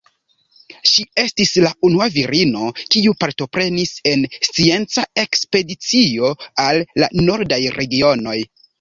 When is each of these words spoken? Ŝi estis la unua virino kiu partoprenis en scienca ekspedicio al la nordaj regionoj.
Ŝi 0.91 1.03
estis 1.23 1.51
la 1.65 1.71
unua 1.89 2.07
virino 2.15 2.71
kiu 2.95 3.15
partoprenis 3.25 3.93
en 4.15 4.27
scienca 4.49 5.07
ekspedicio 5.27 6.35
al 6.69 6.85
la 7.05 7.15
nordaj 7.25 7.65
regionoj. 7.81 8.39